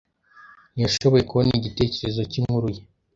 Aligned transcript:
Ntiyashoboye 0.73 1.23
kubona 1.29 1.49
igitekerezo 1.59 2.21
cyinkuru 2.31 2.67
ye. 2.75 2.81